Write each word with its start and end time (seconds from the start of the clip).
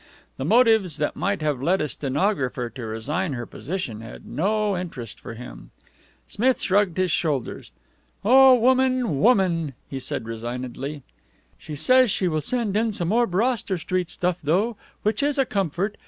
The 0.37 0.45
motives 0.45 0.97
that 0.97 1.15
might 1.15 1.43
have 1.43 1.61
led 1.61 1.79
a 1.79 1.87
stenographer 1.87 2.71
to 2.71 2.85
resign 2.87 3.33
her 3.33 3.45
position 3.45 4.01
had 4.01 4.25
no 4.25 4.75
interest 4.75 5.19
for 5.19 5.35
him. 5.35 5.69
Smith 6.27 6.59
shrugged 6.59 6.97
his 6.97 7.11
shoulders. 7.11 7.71
"Oh, 8.25 8.55
Woman, 8.55 9.19
Woman!" 9.19 9.75
he 9.91 9.99
said 9.99 10.25
resignedly. 10.25 11.03
"She 11.59 11.75
says 11.75 12.09
she 12.09 12.27
will 12.27 12.41
send 12.41 12.75
in 12.75 12.91
some 12.93 13.09
more 13.09 13.27
Broster 13.27 13.77
Street 13.77 14.09
stuff, 14.09 14.39
though, 14.41 14.75
which 15.03 15.21
is 15.21 15.37
a 15.37 15.45
comfort. 15.45 15.97